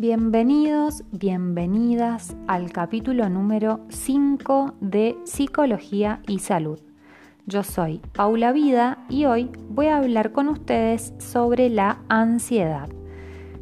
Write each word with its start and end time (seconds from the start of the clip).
Bienvenidos, 0.00 1.04
bienvenidas 1.12 2.34
al 2.48 2.72
capítulo 2.72 3.28
número 3.28 3.80
5 3.90 4.76
de 4.80 5.18
Psicología 5.24 6.22
y 6.26 6.38
Salud. 6.38 6.80
Yo 7.44 7.62
soy 7.62 8.00
Paula 8.14 8.52
Vida 8.52 9.04
y 9.10 9.26
hoy 9.26 9.50
voy 9.68 9.88
a 9.88 9.98
hablar 9.98 10.32
con 10.32 10.48
ustedes 10.48 11.12
sobre 11.18 11.68
la 11.68 11.98
ansiedad, 12.08 12.88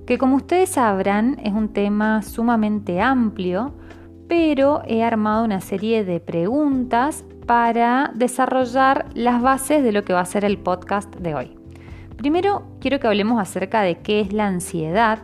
que 0.06 0.16
como 0.16 0.36
ustedes 0.36 0.68
sabrán 0.68 1.40
es 1.42 1.52
un 1.52 1.70
tema 1.70 2.22
sumamente 2.22 3.00
amplio, 3.00 3.74
pero 4.28 4.82
he 4.86 5.02
armado 5.02 5.44
una 5.44 5.60
serie 5.60 6.04
de 6.04 6.20
preguntas 6.20 7.24
para 7.48 8.12
desarrollar 8.14 9.06
las 9.12 9.42
bases 9.42 9.82
de 9.82 9.90
lo 9.90 10.04
que 10.04 10.12
va 10.12 10.20
a 10.20 10.24
ser 10.24 10.44
el 10.44 10.58
podcast 10.58 11.12
de 11.16 11.34
hoy. 11.34 11.58
Primero 12.16 12.62
quiero 12.80 13.00
que 13.00 13.08
hablemos 13.08 13.40
acerca 13.40 13.82
de 13.82 13.98
qué 13.98 14.20
es 14.20 14.32
la 14.32 14.46
ansiedad, 14.46 15.18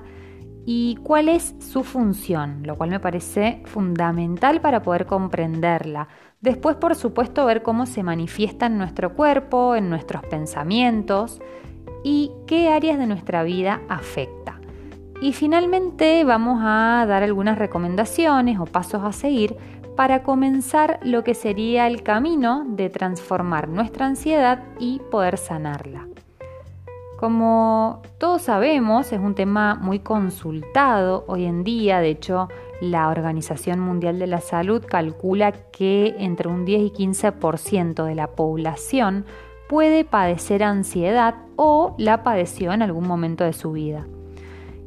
y 0.66 0.96
cuál 1.02 1.28
es 1.28 1.54
su 1.58 1.84
función, 1.84 2.62
lo 2.64 2.76
cual 2.76 2.90
me 2.90 3.00
parece 3.00 3.62
fundamental 3.66 4.60
para 4.60 4.82
poder 4.82 5.06
comprenderla. 5.06 6.08
Después, 6.40 6.76
por 6.76 6.94
supuesto, 6.94 7.44
ver 7.46 7.62
cómo 7.62 7.86
se 7.86 8.02
manifiesta 8.02 8.66
en 8.66 8.78
nuestro 8.78 9.14
cuerpo, 9.14 9.76
en 9.76 9.90
nuestros 9.90 10.22
pensamientos 10.24 11.40
y 12.02 12.30
qué 12.46 12.68
áreas 12.68 12.98
de 12.98 13.06
nuestra 13.06 13.42
vida 13.42 13.82
afecta. 13.88 14.60
Y 15.20 15.32
finalmente 15.32 16.24
vamos 16.24 16.60
a 16.62 17.04
dar 17.08 17.22
algunas 17.22 17.58
recomendaciones 17.58 18.58
o 18.58 18.64
pasos 18.64 19.02
a 19.04 19.12
seguir 19.12 19.56
para 19.96 20.22
comenzar 20.22 20.98
lo 21.02 21.22
que 21.22 21.34
sería 21.34 21.86
el 21.86 22.02
camino 22.02 22.64
de 22.66 22.90
transformar 22.90 23.68
nuestra 23.68 24.06
ansiedad 24.06 24.64
y 24.78 25.00
poder 25.10 25.38
sanarla. 25.38 26.08
Como 27.24 28.02
todos 28.18 28.42
sabemos, 28.42 29.10
es 29.10 29.18
un 29.18 29.34
tema 29.34 29.76
muy 29.76 30.00
consultado 30.00 31.24
hoy 31.26 31.46
en 31.46 31.64
día. 31.64 32.00
De 32.00 32.10
hecho, 32.10 32.50
la 32.82 33.08
Organización 33.08 33.80
Mundial 33.80 34.18
de 34.18 34.26
la 34.26 34.42
Salud 34.42 34.84
calcula 34.86 35.52
que 35.52 36.14
entre 36.18 36.50
un 36.50 36.66
10 36.66 36.82
y 36.82 36.90
15% 36.90 38.04
de 38.04 38.14
la 38.14 38.26
población 38.32 39.24
puede 39.70 40.04
padecer 40.04 40.62
ansiedad 40.62 41.36
o 41.56 41.94
la 41.96 42.22
padeció 42.24 42.74
en 42.74 42.82
algún 42.82 43.08
momento 43.08 43.42
de 43.44 43.54
su 43.54 43.72
vida. 43.72 44.06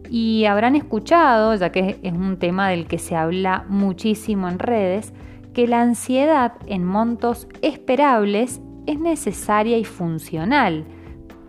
Y 0.07 0.45
habrán 0.45 0.75
escuchado, 0.75 1.55
ya 1.55 1.71
que 1.71 1.99
es 2.03 2.13
un 2.13 2.37
tema 2.37 2.69
del 2.69 2.85
que 2.85 2.99
se 2.99 3.15
habla 3.15 3.65
muchísimo 3.67 4.47
en 4.47 4.59
redes, 4.59 5.11
que 5.55 5.65
la 5.65 5.81
ansiedad 5.81 6.53
en 6.67 6.83
montos 6.83 7.47
esperables 7.63 8.61
es 8.85 8.99
necesaria 8.99 9.79
y 9.79 9.85
funcional 9.85 10.85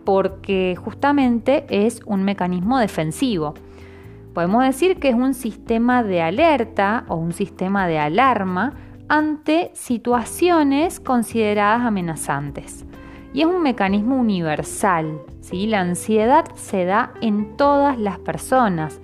porque 0.09 0.75
justamente 0.75 1.67
es 1.69 2.01
un 2.07 2.23
mecanismo 2.23 2.79
defensivo. 2.79 3.53
Podemos 4.33 4.65
decir 4.65 4.99
que 4.99 5.11
es 5.11 5.15
un 5.15 5.35
sistema 5.35 6.03
de 6.03 6.23
alerta 6.23 7.05
o 7.09 7.17
un 7.17 7.35
sistema 7.35 7.87
de 7.87 7.99
alarma 7.99 8.73
ante 9.11 9.71
situaciones 9.75 10.99
consideradas 10.99 11.83
amenazantes. 11.83 12.87
Y 13.35 13.43
es 13.43 13.47
un 13.49 13.63
mecanismo 13.63 14.17
universal. 14.17 15.21
¿sí? 15.43 15.67
La 15.67 15.81
ansiedad 15.81 16.47
se 16.55 16.87
da 16.87 17.13
en 17.21 17.59
todas 17.59 17.99
las 17.99 18.19
personas. 18.19 19.03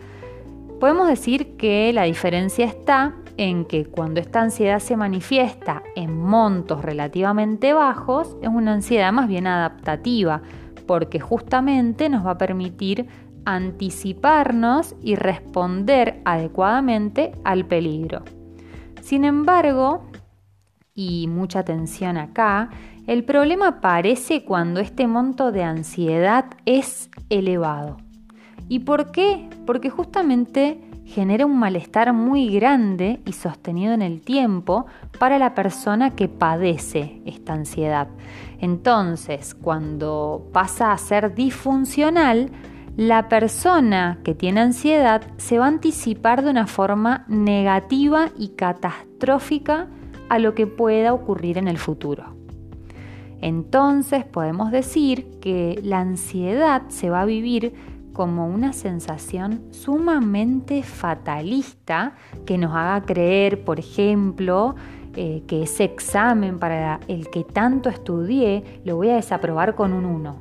Podemos 0.81 1.07
decir 1.07 1.59
que 1.59 1.93
la 1.93 2.05
diferencia 2.05 2.65
está 2.65 3.13
en 3.37 3.67
que 3.67 3.85
cuando 3.85 4.21
esta 4.21 4.41
ansiedad 4.41 4.79
se 4.79 4.97
manifiesta 4.97 5.83
en 5.97 6.19
montos 6.19 6.81
relativamente 6.81 7.75
bajos, 7.75 8.39
es 8.41 8.49
una 8.49 8.73
ansiedad 8.73 9.13
más 9.13 9.29
bien 9.29 9.47
adaptativa 9.47 10.41
porque 10.87 11.21
justamente 11.21 12.09
nos 12.09 12.27
va 12.27 12.33
a 12.33 12.39
permitir 12.39 13.07
anticiparnos 13.45 14.95
y 15.03 15.17
responder 15.17 16.21
adecuadamente 16.25 17.33
al 17.45 17.67
peligro. 17.67 18.23
Sin 19.03 19.25
embargo, 19.25 20.07
y 20.95 21.27
mucha 21.29 21.61
atención 21.61 22.17
acá, 22.17 22.71
el 23.07 23.25
problema 23.25 23.69
aparece 23.69 24.45
cuando 24.45 24.81
este 24.81 25.07
monto 25.07 25.53
de 25.53 25.63
ansiedad 25.63 26.47
es 26.65 27.11
elevado. 27.29 27.99
¿Y 28.69 28.81
por 28.81 29.11
qué? 29.11 29.49
Porque 29.67 29.91
justamente 29.91 30.81
genera 31.05 31.47
un 31.47 31.59
malestar 31.59 32.13
muy 32.13 32.49
grande 32.49 33.21
y 33.25 33.33
sostenido 33.33 33.93
en 33.93 34.03
el 34.03 34.21
tiempo 34.21 34.87
para 35.19 35.39
la 35.39 35.55
persona 35.55 36.11
que 36.11 36.29
padece 36.29 37.21
esta 37.27 37.53
ansiedad. 37.53 38.09
Entonces, 38.61 39.55
cuando 39.55 40.49
pasa 40.53 40.93
a 40.93 40.99
ser 40.99 41.35
disfuncional, 41.35 42.51
la 42.97 43.29
persona 43.29 44.21
que 44.23 44.35
tiene 44.35 44.61
ansiedad 44.61 45.23
se 45.37 45.59
va 45.59 45.65
a 45.65 45.69
anticipar 45.69 46.45
de 46.45 46.51
una 46.51 46.67
forma 46.67 47.25
negativa 47.29 48.31
y 48.39 48.51
catastrófica 48.51 49.89
a 50.29 50.39
lo 50.39 50.55
que 50.55 50.67
pueda 50.67 51.13
ocurrir 51.13 51.59
en 51.59 51.69
el 51.69 51.79
futuro. 51.79 52.35
Entonces 53.41 54.25
podemos 54.25 54.71
decir 54.71 55.39
que 55.41 55.79
la 55.83 56.01
ansiedad 56.01 56.83
se 56.89 57.11
va 57.11 57.23
a 57.23 57.27
vivir 57.27 57.75
como 58.15 58.47
una 58.47 58.73
sensación 58.73 59.65
sumamente 59.73 60.83
fatalista 60.83 62.15
que 62.47 62.57
nos 62.57 62.75
haga 62.75 63.05
creer, 63.05 63.65
por 63.65 63.79
ejemplo, 63.79 64.77
eh, 65.17 65.43
que 65.47 65.65
ese 65.65 65.85
examen 65.85 66.59
para 66.59 67.01
el 67.09 67.29
que 67.29 67.45
tanto 67.45 67.91
estudié 67.91 68.81
lo 68.85 68.97
voy 68.97 69.11
a 69.11 69.17
desaprobar 69.17 69.75
con 69.75 69.93
un 69.93 70.07
1. 70.07 70.37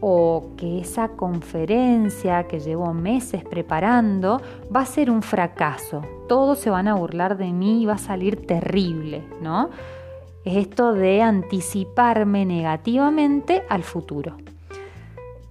O 0.00 0.50
que 0.56 0.80
esa 0.80 1.08
conferencia 1.08 2.44
que 2.44 2.60
llevo 2.60 2.92
meses 2.92 3.42
preparando 3.44 4.40
va 4.74 4.80
a 4.80 4.86
ser 4.86 5.10
un 5.10 5.22
fracaso. 5.22 6.02
Todos 6.28 6.58
se 6.58 6.70
van 6.70 6.86
a 6.86 6.94
burlar 6.94 7.38
de 7.38 7.52
mí 7.52 7.82
y 7.82 7.86
va 7.86 7.94
a 7.94 7.98
salir 7.98 8.46
terrible, 8.46 9.24
¿no? 9.40 9.70
Es 10.44 10.58
esto 10.58 10.92
de 10.92 11.22
anticiparme 11.22 12.44
negativamente 12.44 13.62
al 13.70 13.82
futuro. 13.82 14.36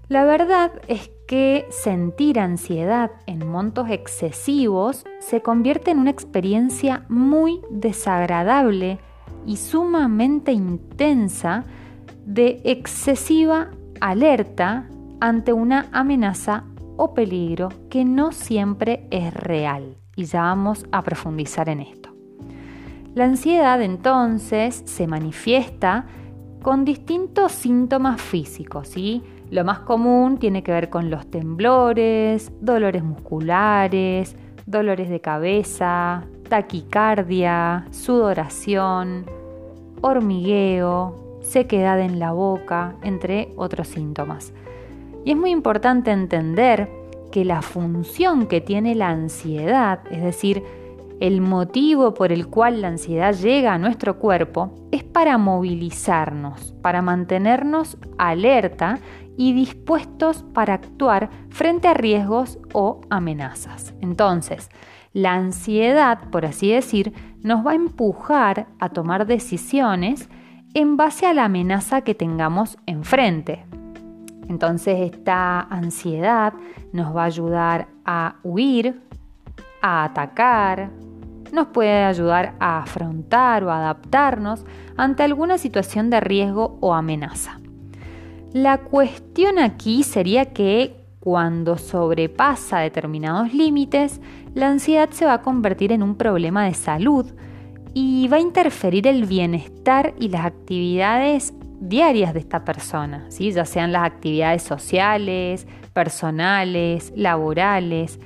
La 0.10 0.26
verdad 0.26 0.72
es 0.88 1.10
que 1.28 1.66
sentir 1.69 2.39
ansiedad 2.39 3.11
en 3.25 3.47
montos 3.47 3.89
excesivos 3.89 5.06
se 5.19 5.41
convierte 5.41 5.91
en 5.91 6.00
una 6.00 6.09
experiencia 6.09 7.06
muy 7.09 7.61
desagradable 7.69 9.00
y 9.45 9.57
sumamente 9.57 10.51
intensa 10.51 11.63
de 12.25 12.61
excesiva 12.63 13.72
alerta 14.00 14.88
ante 15.19 15.53
una 15.53 15.88
amenaza 15.91 16.66
o 16.97 17.13
peligro 17.13 17.69
que 17.90 18.05
no 18.05 18.31
siempre 18.31 19.07
es 19.11 19.34
real. 19.34 19.97
Y 20.16 20.25
ya 20.25 20.41
vamos 20.41 20.85
a 20.91 21.01
profundizar 21.01 21.69
en 21.69 21.79
esto. 21.81 22.13
La 23.16 23.25
ansiedad 23.25 23.81
entonces 23.81 24.84
se 24.85 25.07
manifiesta 25.07 26.05
con 26.61 26.85
distintos 26.85 27.51
síntomas 27.51 28.22
físicos, 28.22 28.88
¿sí? 28.88 29.23
Lo 29.53 29.64
más 29.64 29.81
común 29.81 30.40
tiene 30.40 30.64
que 30.64 30.72
ver 30.72 30.90
con 30.90 31.12
los 31.12 31.28
temblores, 31.28 32.52
dolores 32.59 33.03
musculares, 33.03 34.36
dolores 34.66 35.09
de 35.12 35.22
cabeza, 35.22 36.24
taquicardia, 36.50 37.86
sudoración, 37.91 39.28
hormigueo, 40.02 41.38
sequedad 41.44 42.00
en 42.00 42.18
la 42.18 42.31
boca, 42.31 42.96
entre 43.03 43.53
otros 43.56 43.90
síntomas. 43.90 44.53
Y 45.24 45.30
es 45.30 45.38
muy 45.38 45.52
importante 45.52 46.09
entender 46.09 46.90
que 47.31 47.46
la 47.46 47.62
función 47.62 48.47
que 48.47 48.59
tiene 48.59 48.96
la 48.96 49.09
ansiedad, 49.09 50.00
es 50.09 50.24
decir, 50.24 50.64
el 51.20 51.41
motivo 51.41 52.16
por 52.16 52.31
el 52.31 52.47
cual 52.47 52.81
la 52.81 52.88
ansiedad 52.88 53.35
llega 53.35 53.75
a 53.75 53.78
nuestro 53.78 54.18
cuerpo, 54.18 54.74
es 54.91 55.03
para 55.03 55.38
movilizarnos, 55.38 56.74
para 56.81 57.03
mantenernos 57.03 57.97
alerta 58.18 59.00
y 59.38 59.53
dispuestos 59.53 60.44
para 60.53 60.76
actuar 60.76 61.30
frente 61.50 61.88
a 61.88 61.94
riesgos 61.94 62.59
o 62.74 63.02
amenazas. 63.09 63.94
Entonces, 64.02 64.70
la 65.14 65.34
ansiedad, 65.34 66.30
por 66.32 66.46
así 66.46 66.72
decir, 66.72 67.14
nos 67.41 67.66
va 67.66 67.72
a 67.72 67.76
empujar 67.76 68.68
a 68.80 68.90
tomar 68.90 69.28
decisiones 69.28 70.30
en 70.74 70.97
base 70.97 71.26
a 71.28 71.34
la 71.34 71.46
amenaza 71.46 72.02
que 72.02 72.16
tengamos 72.16 72.78
enfrente. 72.85 73.66
Entonces 74.50 75.12
esta 75.14 75.62
ansiedad 75.62 76.53
nos 76.91 77.16
va 77.16 77.24
a 77.24 77.26
ayudar 77.26 77.88
a 78.06 78.36
huir, 78.44 79.02
a 79.82 80.03
atacar, 80.03 80.90
nos 81.52 81.68
puede 81.68 82.03
ayudar 82.03 82.56
a 82.59 82.79
afrontar 82.79 83.64
o 83.64 83.72
adaptarnos 83.72 84.66
ante 84.97 85.24
alguna 85.24 85.58
situación 85.58 86.09
de 86.09 86.20
riesgo 86.20 86.78
o 86.82 86.94
amenaza. 86.94 87.59
La 88.53 88.78
cuestión 88.78 89.58
aquí 89.58 90.03
sería 90.03 90.53
que 90.53 90.96
cuando 91.20 91.76
sobrepasa 91.79 92.79
determinados 92.79 93.52
límites, 93.52 94.22
la 94.53 94.70
ansiedad 94.70 95.09
se 95.09 95.26
va 95.26 95.34
a 95.34 95.41
convertir 95.41 95.91
en 95.91 96.03
un 96.03 96.16
problema 96.16 96.66
de 96.66 96.76
salud 96.76 97.26
y 97.96 98.28
va 98.28 98.38
a 98.38 98.41
interferir 98.41 99.08
el 99.08 99.26
bienestar 99.26 100.14
y 100.20 100.29
las 100.29 100.46
actividades 100.46 101.55
diarias 101.79 102.35
de 102.35 102.41
esta 102.41 102.64
persona, 102.64 103.28
ya 103.29 103.66
sean 103.66 103.91
las 103.91 104.03
actividades 104.03 104.61
sociales, 104.61 105.67
personales, 105.94 107.11
laborales. 107.16 108.20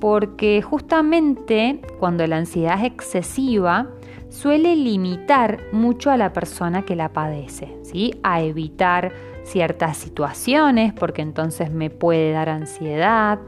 porque 0.00 0.60
justamente 0.60 1.80
cuando 1.98 2.26
la 2.26 2.38
ansiedad 2.38 2.78
es 2.78 2.86
excesiva, 2.86 3.88
suele 4.28 4.76
limitar 4.76 5.60
mucho 5.72 6.10
a 6.10 6.16
la 6.16 6.32
persona 6.32 6.82
que 6.82 6.96
la 6.96 7.12
padece, 7.12 7.76
¿sí? 7.82 8.14
a 8.22 8.42
evitar 8.42 9.12
ciertas 9.44 9.96
situaciones, 9.96 10.92
porque 10.92 11.22
entonces 11.22 11.70
me 11.70 11.90
puede 11.90 12.32
dar 12.32 12.48
ansiedad, 12.48 13.38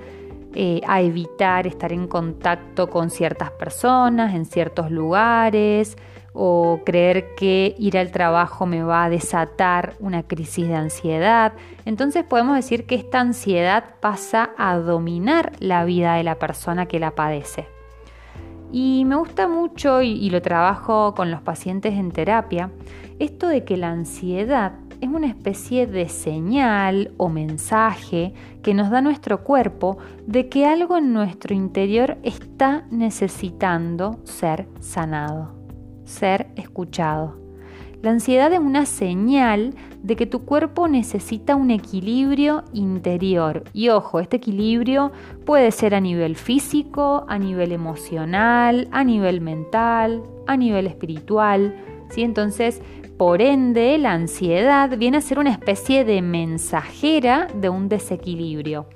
eh, 0.54 0.80
a 0.86 1.02
evitar 1.02 1.66
estar 1.66 1.92
en 1.92 2.06
contacto 2.06 2.88
con 2.88 3.10
ciertas 3.10 3.50
personas 3.50 4.34
en 4.34 4.46
ciertos 4.46 4.90
lugares 4.90 5.98
o 6.32 6.80
creer 6.84 7.34
que 7.34 7.74
ir 7.78 7.98
al 7.98 8.10
trabajo 8.10 8.64
me 8.64 8.82
va 8.82 9.04
a 9.04 9.10
desatar 9.10 9.96
una 10.00 10.22
crisis 10.22 10.68
de 10.68 10.74
ansiedad. 10.74 11.52
Entonces 11.84 12.24
podemos 12.24 12.56
decir 12.56 12.86
que 12.86 12.94
esta 12.94 13.20
ansiedad 13.20 13.96
pasa 14.00 14.50
a 14.56 14.76
dominar 14.76 15.52
la 15.58 15.84
vida 15.84 16.14
de 16.14 16.24
la 16.24 16.38
persona 16.38 16.86
que 16.86 17.00
la 17.00 17.14
padece. 17.14 17.68
Y 18.72 19.04
me 19.06 19.16
gusta 19.16 19.48
mucho, 19.48 20.02
y 20.02 20.28
lo 20.30 20.42
trabajo 20.42 21.14
con 21.14 21.30
los 21.30 21.40
pacientes 21.40 21.94
en 21.94 22.12
terapia, 22.12 22.70
esto 23.18 23.48
de 23.48 23.64
que 23.64 23.76
la 23.76 23.90
ansiedad 23.90 24.72
es 25.00 25.08
una 25.08 25.26
especie 25.26 25.86
de 25.86 26.08
señal 26.08 27.12
o 27.16 27.28
mensaje 27.28 28.32
que 28.62 28.74
nos 28.74 28.90
da 28.90 29.00
nuestro 29.00 29.44
cuerpo 29.44 29.98
de 30.26 30.48
que 30.48 30.66
algo 30.66 30.96
en 30.96 31.12
nuestro 31.12 31.54
interior 31.54 32.18
está 32.22 32.86
necesitando 32.90 34.20
ser 34.24 34.68
sanado, 34.80 35.54
ser 36.04 36.48
escuchado. 36.56 37.46
La 38.02 38.10
ansiedad 38.10 38.52
es 38.52 38.60
una 38.60 38.86
señal 38.86 39.74
de 40.02 40.14
que 40.14 40.26
tu 40.26 40.44
cuerpo 40.44 40.86
necesita 40.86 41.56
un 41.56 41.70
equilibrio 41.72 42.62
interior. 42.72 43.64
Y 43.72 43.88
ojo, 43.88 44.20
este 44.20 44.36
equilibrio 44.36 45.10
puede 45.44 45.72
ser 45.72 45.94
a 45.94 46.00
nivel 46.00 46.36
físico, 46.36 47.24
a 47.28 47.38
nivel 47.38 47.72
emocional, 47.72 48.86
a 48.92 49.02
nivel 49.02 49.40
mental, 49.40 50.22
a 50.46 50.56
nivel 50.56 50.86
espiritual. 50.86 51.74
¿Sí? 52.08 52.22
Entonces, 52.22 52.82
por 53.16 53.40
ende, 53.40 53.96
la 53.98 54.12
ansiedad 54.12 54.96
viene 54.98 55.18
a 55.18 55.22
ser 55.22 55.38
una 55.38 55.50
especie 55.50 56.04
de 56.04 56.20
mensajera 56.20 57.48
de 57.54 57.70
un 57.70 57.88
desequilibrio, 57.88 58.88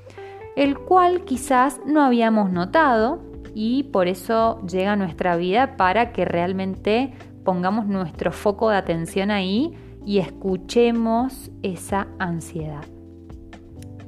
el 0.56 0.78
cual 0.78 1.24
quizás 1.24 1.80
no 1.86 2.02
habíamos 2.02 2.50
notado 2.50 3.22
y 3.54 3.84
por 3.84 4.08
eso 4.08 4.60
llega 4.66 4.92
a 4.92 4.96
nuestra 4.96 5.36
vida 5.36 5.76
para 5.76 6.12
que 6.12 6.24
realmente 6.24 7.14
pongamos 7.44 7.86
nuestro 7.86 8.30
foco 8.30 8.68
de 8.68 8.76
atención 8.76 9.30
ahí 9.30 9.72
y 10.04 10.18
escuchemos 10.18 11.50
esa 11.62 12.08
ansiedad. 12.18 12.84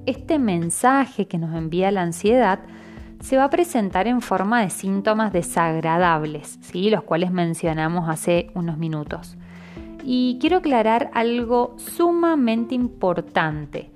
Este 0.04 0.38
mensaje 0.38 1.26
que 1.26 1.38
nos 1.38 1.54
envía 1.54 1.90
la 1.90 2.02
ansiedad 2.02 2.60
se 3.22 3.36
va 3.36 3.44
a 3.44 3.50
presentar 3.50 4.08
en 4.08 4.20
forma 4.20 4.60
de 4.62 4.70
síntomas 4.70 5.32
desagradables, 5.32 6.58
¿sí? 6.60 6.90
los 6.90 7.04
cuales 7.04 7.30
mencionamos 7.30 8.08
hace 8.08 8.50
unos 8.54 8.78
minutos. 8.78 9.36
Y 10.04 10.38
quiero 10.40 10.56
aclarar 10.58 11.10
algo 11.14 11.76
sumamente 11.78 12.74
importante. 12.74 13.92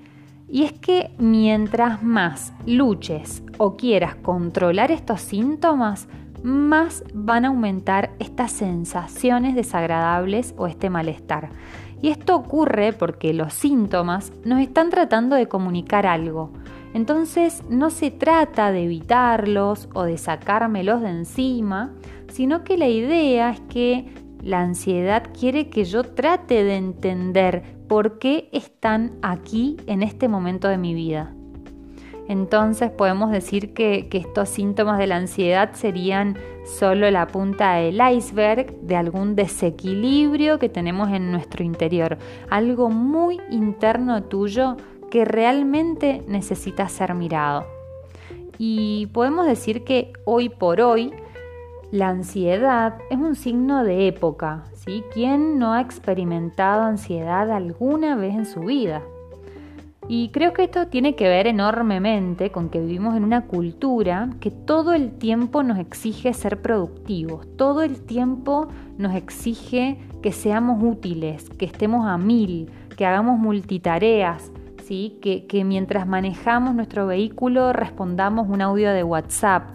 Y 0.48 0.62
es 0.62 0.72
que 0.72 1.10
mientras 1.18 2.04
más 2.04 2.52
luches 2.66 3.42
o 3.58 3.76
quieras 3.76 4.14
controlar 4.14 4.92
estos 4.92 5.22
síntomas, 5.22 6.06
más 6.44 7.02
van 7.12 7.44
a 7.44 7.48
aumentar 7.48 8.12
estas 8.20 8.52
sensaciones 8.52 9.56
desagradables 9.56 10.54
o 10.56 10.68
este 10.68 10.88
malestar. 10.88 11.50
Y 12.00 12.10
esto 12.10 12.36
ocurre 12.36 12.92
porque 12.92 13.34
los 13.34 13.52
síntomas 13.52 14.32
nos 14.44 14.60
están 14.60 14.90
tratando 14.90 15.34
de 15.34 15.48
comunicar 15.48 16.06
algo. 16.06 16.52
Entonces 16.96 17.62
no 17.68 17.90
se 17.90 18.10
trata 18.10 18.72
de 18.72 18.84
evitarlos 18.84 19.86
o 19.92 20.04
de 20.04 20.16
sacármelos 20.16 21.02
de 21.02 21.10
encima, 21.10 21.92
sino 22.28 22.64
que 22.64 22.78
la 22.78 22.88
idea 22.88 23.50
es 23.50 23.60
que 23.68 24.06
la 24.42 24.62
ansiedad 24.62 25.24
quiere 25.38 25.68
que 25.68 25.84
yo 25.84 26.04
trate 26.04 26.64
de 26.64 26.76
entender 26.76 27.62
por 27.86 28.18
qué 28.18 28.48
están 28.50 29.12
aquí 29.20 29.76
en 29.86 30.02
este 30.02 30.26
momento 30.26 30.68
de 30.68 30.78
mi 30.78 30.94
vida. 30.94 31.34
Entonces 32.28 32.90
podemos 32.90 33.30
decir 33.30 33.74
que, 33.74 34.08
estos 34.10 34.48
síntomas 34.48 34.98
de 34.98 35.06
la 35.06 35.16
ansiedad 35.16 35.74
serían 35.74 36.38
solo 36.64 37.10
la 37.10 37.26
punta 37.26 37.74
del 37.74 38.00
iceberg 38.16 38.80
de 38.80 38.96
algún 38.96 39.36
desequilibrio 39.36 40.58
que 40.58 40.70
tenemos 40.70 41.10
en 41.10 41.30
nuestro 41.30 41.62
interior, 41.62 42.16
algo 42.48 42.88
muy 42.88 43.38
interno 43.50 44.22
tuyo 44.22 44.78
que 45.10 45.24
realmente 45.24 46.22
necesita 46.26 46.88
ser 46.88 47.14
mirado. 47.14 47.64
Y 48.58 49.06
podemos 49.12 49.46
decir 49.46 49.84
que 49.84 50.12
hoy 50.24 50.48
por 50.48 50.80
hoy 50.80 51.12
la 51.90 52.08
ansiedad 52.08 52.98
es 53.10 53.18
un 53.18 53.36
signo 53.36 53.84
de 53.84 54.08
época, 54.08 54.64
¿sí? 54.74 55.04
¿Quién 55.12 55.58
no 55.58 55.72
ha 55.72 55.80
experimentado 55.80 56.82
ansiedad 56.82 57.50
alguna 57.50 58.16
vez 58.16 58.34
en 58.34 58.46
su 58.46 58.60
vida? 58.60 59.02
Y 60.08 60.28
creo 60.28 60.52
que 60.52 60.64
esto 60.64 60.86
tiene 60.86 61.16
que 61.16 61.28
ver 61.28 61.48
enormemente 61.48 62.50
con 62.50 62.70
que 62.70 62.80
vivimos 62.80 63.16
en 63.16 63.24
una 63.24 63.46
cultura 63.46 64.30
que 64.40 64.52
todo 64.52 64.94
el 64.94 65.12
tiempo 65.12 65.64
nos 65.64 65.78
exige 65.78 66.32
ser 66.32 66.62
productivos, 66.62 67.46
todo 67.56 67.82
el 67.82 68.00
tiempo 68.00 68.68
nos 68.98 69.14
exige 69.16 69.98
que 70.22 70.30
seamos 70.30 70.80
útiles, 70.80 71.50
que 71.50 71.64
estemos 71.64 72.06
a 72.06 72.18
mil, 72.18 72.70
que 72.96 73.04
hagamos 73.04 73.38
multitareas, 73.38 74.52
¿sí? 74.86 75.18
que, 75.20 75.46
que 75.46 75.64
mientras 75.64 76.06
manejamos 76.06 76.74
nuestro 76.74 77.06
vehículo 77.06 77.72
respondamos 77.72 78.48
un 78.48 78.62
audio 78.62 78.92
de 78.92 79.02
WhatsApp, 79.02 79.70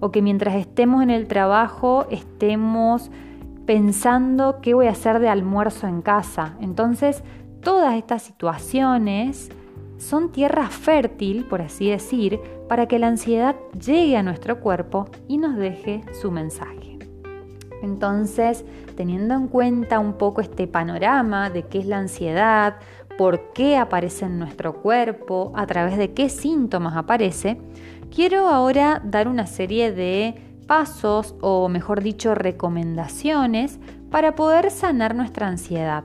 o 0.00 0.10
que 0.10 0.22
mientras 0.22 0.56
estemos 0.56 1.02
en 1.02 1.10
el 1.10 1.28
trabajo 1.28 2.06
estemos 2.10 3.10
pensando 3.66 4.60
qué 4.62 4.74
voy 4.74 4.86
a 4.86 4.92
hacer 4.92 5.18
de 5.20 5.28
almuerzo 5.28 5.86
en 5.86 6.02
casa. 6.02 6.56
Entonces, 6.60 7.22
todas 7.62 7.94
estas 7.94 8.22
situaciones 8.22 9.50
son 9.98 10.32
tierra 10.32 10.68
fértil, 10.68 11.44
por 11.44 11.60
así 11.60 11.90
decir, 11.90 12.40
para 12.68 12.86
que 12.86 12.98
la 12.98 13.08
ansiedad 13.08 13.56
llegue 13.78 14.16
a 14.16 14.22
nuestro 14.22 14.60
cuerpo 14.60 15.08
y 15.26 15.38
nos 15.38 15.56
deje 15.56 16.02
su 16.20 16.30
mensaje. 16.30 16.98
Entonces, 17.82 18.64
teniendo 18.96 19.34
en 19.34 19.48
cuenta 19.48 19.98
un 19.98 20.14
poco 20.14 20.40
este 20.40 20.66
panorama 20.66 21.50
de 21.50 21.62
qué 21.62 21.78
es 21.78 21.86
la 21.86 21.98
ansiedad, 21.98 22.76
por 23.18 23.52
qué 23.52 23.76
aparece 23.76 24.24
en 24.24 24.38
nuestro 24.38 24.80
cuerpo, 24.80 25.52
a 25.54 25.66
través 25.66 25.98
de 25.98 26.14
qué 26.14 26.30
síntomas 26.30 26.96
aparece, 26.96 27.58
Quiero 28.14 28.48
ahora 28.48 29.02
dar 29.04 29.28
una 29.28 29.46
serie 29.46 29.92
de 29.92 30.34
pasos 30.66 31.34
o 31.40 31.68
mejor 31.68 32.02
dicho 32.02 32.34
recomendaciones 32.34 33.78
para 34.10 34.34
poder 34.34 34.70
sanar 34.70 35.14
nuestra 35.14 35.46
ansiedad. 35.46 36.04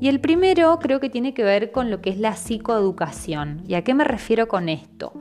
Y 0.00 0.08
el 0.08 0.20
primero 0.20 0.78
creo 0.78 1.00
que 1.00 1.10
tiene 1.10 1.34
que 1.34 1.42
ver 1.42 1.72
con 1.72 1.90
lo 1.90 2.00
que 2.00 2.10
es 2.10 2.18
la 2.18 2.36
psicoeducación. 2.36 3.62
¿Y 3.66 3.74
a 3.74 3.82
qué 3.82 3.92
me 3.92 4.04
refiero 4.04 4.46
con 4.46 4.68
esto? 4.68 5.12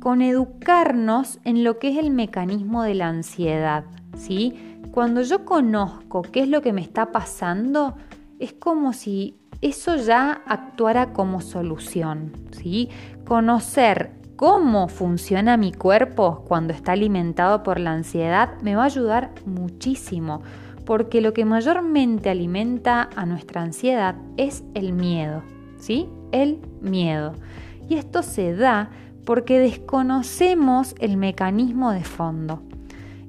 Con 0.00 0.22
educarnos 0.22 1.40
en 1.44 1.62
lo 1.62 1.78
que 1.78 1.90
es 1.90 1.98
el 1.98 2.10
mecanismo 2.10 2.82
de 2.82 2.94
la 2.94 3.08
ansiedad. 3.08 3.84
¿sí? 4.16 4.78
Cuando 4.92 5.22
yo 5.22 5.44
conozco 5.44 6.22
qué 6.22 6.40
es 6.40 6.48
lo 6.48 6.62
que 6.62 6.72
me 6.72 6.80
está 6.80 7.12
pasando, 7.12 7.96
es 8.38 8.52
como 8.52 8.92
si 8.92 9.36
eso 9.64 9.96
ya 9.96 10.42
actuara 10.46 11.14
como 11.14 11.40
solución. 11.40 12.32
¿sí? 12.50 12.90
Conocer 13.24 14.12
cómo 14.36 14.88
funciona 14.88 15.56
mi 15.56 15.72
cuerpo 15.72 16.44
cuando 16.46 16.74
está 16.74 16.92
alimentado 16.92 17.62
por 17.62 17.80
la 17.80 17.92
ansiedad 17.92 18.60
me 18.60 18.76
va 18.76 18.82
a 18.82 18.86
ayudar 18.86 19.30
muchísimo, 19.46 20.42
porque 20.84 21.22
lo 21.22 21.32
que 21.32 21.46
mayormente 21.46 22.28
alimenta 22.28 23.08
a 23.16 23.24
nuestra 23.24 23.62
ansiedad 23.62 24.16
es 24.36 24.64
el 24.74 24.92
miedo, 24.92 25.42
¿sí? 25.78 26.10
El 26.30 26.60
miedo. 26.82 27.32
Y 27.88 27.94
esto 27.94 28.22
se 28.22 28.54
da 28.54 28.90
porque 29.24 29.58
desconocemos 29.58 30.94
el 30.98 31.16
mecanismo 31.16 31.90
de 31.92 32.04
fondo. 32.04 32.60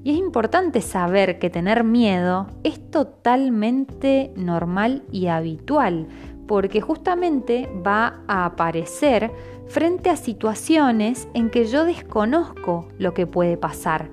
Y 0.05 0.11
es 0.11 0.17
importante 0.17 0.81
saber 0.81 1.39
que 1.39 1.49
tener 1.49 1.83
miedo 1.83 2.45
es 2.63 2.91
totalmente 2.91 4.31
normal 4.35 5.01
y 5.11 5.25
habitual, 5.25 6.05
porque 6.45 6.79
justamente 6.79 7.67
va 7.83 8.21
a 8.27 8.45
aparecer 8.45 9.31
frente 9.65 10.11
a 10.11 10.15
situaciones 10.15 11.27
en 11.33 11.49
que 11.49 11.65
yo 11.65 11.85
desconozco 11.85 12.87
lo 12.99 13.15
que 13.15 13.25
puede 13.25 13.57
pasar. 13.57 14.11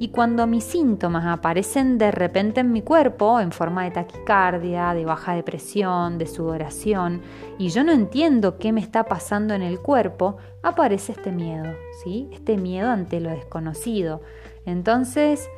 Y 0.00 0.08
cuando 0.08 0.48
mis 0.48 0.64
síntomas 0.64 1.24
aparecen 1.26 1.96
de 1.96 2.10
repente 2.10 2.58
en 2.58 2.72
mi 2.72 2.82
cuerpo, 2.82 3.38
en 3.38 3.52
forma 3.52 3.84
de 3.84 3.92
taquicardia, 3.92 4.94
de 4.94 5.04
baja 5.04 5.34
depresión, 5.34 6.18
de 6.18 6.26
sudoración, 6.26 7.20
y 7.56 7.68
yo 7.68 7.84
no 7.84 7.92
entiendo 7.92 8.58
qué 8.58 8.72
me 8.72 8.80
está 8.80 9.04
pasando 9.04 9.54
en 9.54 9.62
el 9.62 9.78
cuerpo, 9.78 10.38
aparece 10.64 11.12
este 11.12 11.30
miedo, 11.30 11.72
¿sí? 12.02 12.28
Este 12.32 12.56
miedo 12.56 12.90
ante 12.90 13.20
lo 13.20 13.30
desconocido. 13.30 14.22
Entonces, 14.66 15.48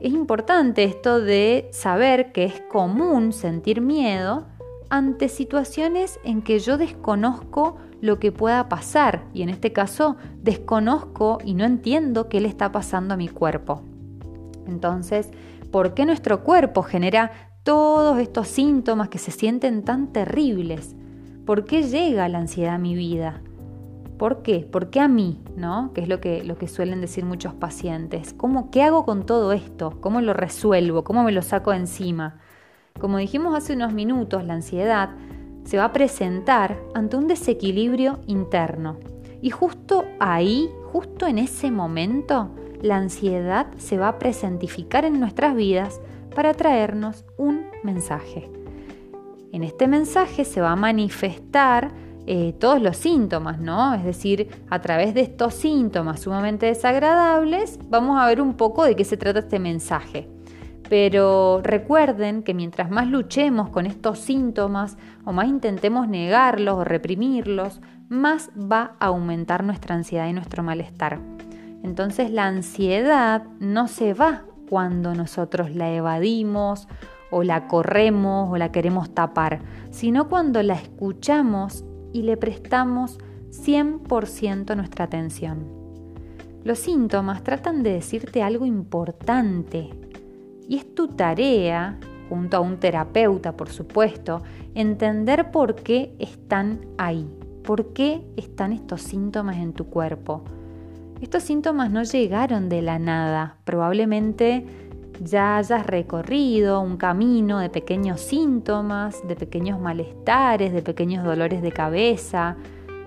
es 0.00 0.12
importante 0.12 0.84
esto 0.84 1.20
de 1.20 1.68
saber 1.72 2.32
que 2.32 2.44
es 2.44 2.60
común 2.60 3.32
sentir 3.32 3.80
miedo 3.80 4.46
ante 4.90 5.28
situaciones 5.28 6.20
en 6.24 6.42
que 6.42 6.58
yo 6.58 6.76
desconozco 6.76 7.76
lo 8.00 8.18
que 8.18 8.32
pueda 8.32 8.68
pasar 8.68 9.24
y 9.32 9.42
en 9.42 9.48
este 9.48 9.72
caso 9.72 10.16
desconozco 10.42 11.38
y 11.44 11.54
no 11.54 11.64
entiendo 11.64 12.28
qué 12.28 12.40
le 12.40 12.48
está 12.48 12.72
pasando 12.72 13.14
a 13.14 13.16
mi 13.16 13.28
cuerpo. 13.28 13.82
Entonces, 14.66 15.30
¿por 15.70 15.94
qué 15.94 16.04
nuestro 16.04 16.42
cuerpo 16.42 16.82
genera 16.82 17.30
todos 17.62 18.18
estos 18.18 18.48
síntomas 18.48 19.08
que 19.08 19.18
se 19.18 19.30
sienten 19.30 19.84
tan 19.84 20.12
terribles? 20.12 20.96
¿Por 21.46 21.64
qué 21.64 21.84
llega 21.84 22.28
la 22.28 22.38
ansiedad 22.38 22.74
a 22.74 22.78
mi 22.78 22.94
vida? 22.94 23.40
¿Por 24.22 24.42
qué? 24.44 24.60
¿Por 24.60 24.88
qué 24.88 25.00
a 25.00 25.08
mí? 25.08 25.40
¿No? 25.56 25.90
Que 25.92 26.00
es 26.00 26.06
lo 26.06 26.20
que, 26.20 26.46
que 26.56 26.68
suelen 26.68 27.00
decir 27.00 27.24
muchos 27.24 27.54
pacientes. 27.54 28.32
¿Cómo, 28.34 28.70
¿Qué 28.70 28.84
hago 28.84 29.04
con 29.04 29.26
todo 29.26 29.50
esto? 29.50 29.98
¿Cómo 30.00 30.20
lo 30.20 30.32
resuelvo? 30.32 31.02
¿Cómo 31.02 31.24
me 31.24 31.32
lo 31.32 31.42
saco 31.42 31.72
encima? 31.72 32.38
Como 33.00 33.18
dijimos 33.18 33.52
hace 33.56 33.72
unos 33.72 33.92
minutos, 33.92 34.44
la 34.44 34.54
ansiedad 34.54 35.10
se 35.64 35.76
va 35.76 35.86
a 35.86 35.92
presentar 35.92 36.78
ante 36.94 37.16
un 37.16 37.26
desequilibrio 37.26 38.20
interno. 38.28 39.00
Y 39.40 39.50
justo 39.50 40.04
ahí, 40.20 40.70
justo 40.92 41.26
en 41.26 41.38
ese 41.38 41.72
momento, 41.72 42.54
la 42.80 42.98
ansiedad 42.98 43.72
se 43.78 43.98
va 43.98 44.06
a 44.06 44.18
presentificar 44.20 45.04
en 45.04 45.18
nuestras 45.18 45.56
vidas 45.56 46.00
para 46.32 46.54
traernos 46.54 47.24
un 47.38 47.66
mensaje. 47.82 48.48
En 49.50 49.64
este 49.64 49.88
mensaje 49.88 50.44
se 50.44 50.60
va 50.60 50.70
a 50.70 50.76
manifestar 50.76 51.90
eh, 52.26 52.54
todos 52.58 52.80
los 52.80 52.96
síntomas, 52.96 53.58
¿no? 53.58 53.94
Es 53.94 54.04
decir, 54.04 54.48
a 54.70 54.80
través 54.80 55.12
de 55.14 55.22
estos 55.22 55.54
síntomas 55.54 56.20
sumamente 56.20 56.66
desagradables, 56.66 57.80
vamos 57.88 58.20
a 58.20 58.26
ver 58.26 58.40
un 58.40 58.54
poco 58.54 58.84
de 58.84 58.94
qué 58.94 59.04
se 59.04 59.16
trata 59.16 59.40
este 59.40 59.58
mensaje. 59.58 60.28
Pero 60.88 61.60
recuerden 61.62 62.42
que 62.42 62.54
mientras 62.54 62.90
más 62.90 63.08
luchemos 63.08 63.70
con 63.70 63.86
estos 63.86 64.18
síntomas 64.18 64.98
o 65.24 65.32
más 65.32 65.48
intentemos 65.48 66.06
negarlos 66.06 66.76
o 66.76 66.84
reprimirlos, 66.84 67.80
más 68.08 68.50
va 68.50 68.94
a 69.00 69.06
aumentar 69.06 69.64
nuestra 69.64 69.94
ansiedad 69.94 70.28
y 70.28 70.32
nuestro 70.32 70.62
malestar. 70.62 71.18
Entonces 71.82 72.30
la 72.30 72.46
ansiedad 72.46 73.44
no 73.58 73.88
se 73.88 74.14
va 74.14 74.42
cuando 74.68 75.14
nosotros 75.14 75.74
la 75.74 75.90
evadimos 75.90 76.86
o 77.30 77.42
la 77.42 77.66
corremos 77.66 78.50
o 78.50 78.56
la 78.58 78.70
queremos 78.70 79.12
tapar, 79.14 79.60
sino 79.90 80.28
cuando 80.28 80.62
la 80.62 80.74
escuchamos 80.74 81.84
y 82.12 82.22
le 82.22 82.36
prestamos 82.36 83.18
100% 83.50 84.76
nuestra 84.76 85.04
atención. 85.04 85.66
Los 86.64 86.78
síntomas 86.78 87.42
tratan 87.42 87.82
de 87.82 87.92
decirte 87.92 88.42
algo 88.42 88.66
importante 88.66 89.90
y 90.68 90.76
es 90.76 90.94
tu 90.94 91.08
tarea, 91.08 91.98
junto 92.28 92.56
a 92.56 92.60
un 92.60 92.78
terapeuta 92.78 93.56
por 93.56 93.68
supuesto, 93.68 94.42
entender 94.74 95.50
por 95.50 95.74
qué 95.74 96.14
están 96.18 96.80
ahí, 96.98 97.28
por 97.64 97.92
qué 97.92 98.24
están 98.36 98.72
estos 98.72 99.02
síntomas 99.02 99.56
en 99.56 99.72
tu 99.72 99.86
cuerpo. 99.86 100.44
Estos 101.20 101.42
síntomas 101.42 101.90
no 101.90 102.02
llegaron 102.02 102.68
de 102.68 102.82
la 102.82 102.98
nada, 102.98 103.58
probablemente 103.64 104.64
ya 105.24 105.58
hayas 105.58 105.86
recorrido 105.86 106.80
un 106.80 106.96
camino 106.96 107.58
de 107.58 107.70
pequeños 107.70 108.20
síntomas, 108.20 109.26
de 109.26 109.36
pequeños 109.36 109.78
malestares, 109.80 110.72
de 110.72 110.82
pequeños 110.82 111.24
dolores 111.24 111.62
de 111.62 111.72
cabeza, 111.72 112.56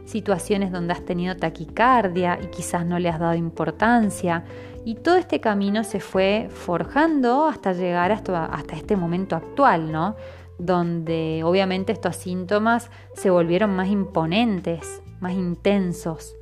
situaciones 0.05 0.71
donde 0.71 0.93
has 0.93 1.03
tenido 1.03 1.35
taquicardia 1.35 2.39
y 2.41 2.47
quizás 2.47 2.85
no 2.85 2.99
le 2.99 3.09
has 3.09 3.19
dado 3.19 3.35
importancia. 3.35 4.45
Y 4.85 4.95
todo 4.95 5.15
este 5.15 5.41
camino 5.41 5.83
se 5.83 5.99
fue 5.99 6.47
forjando 6.51 7.47
hasta 7.47 7.73
llegar 7.73 8.11
hasta, 8.11 8.75
este 8.75 8.95
momento 8.95 9.35
actual, 9.35 9.91
¿no? 9.91 10.15
Donde 10.59 11.41
obviamente 11.43 11.91
estos 11.91 12.15
síntomas 12.15 12.91
se 13.15 13.29
volvieron 13.29 13.75
más 13.75 13.89
imponentes, 13.89 15.01
más 15.19 15.33
intensos. 15.33 16.35